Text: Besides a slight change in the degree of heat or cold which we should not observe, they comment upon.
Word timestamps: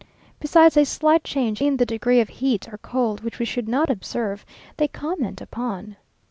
Besides 0.39 0.77
a 0.77 0.83
slight 0.85 1.23
change 1.23 1.61
in 1.61 1.77
the 1.77 1.85
degree 1.85 2.19
of 2.21 2.29
heat 2.29 2.67
or 2.73 2.79
cold 2.79 3.21
which 3.21 3.37
we 3.37 3.45
should 3.45 3.69
not 3.69 3.91
observe, 3.91 4.43
they 4.77 4.87
comment 4.87 5.41
upon. 5.41 5.95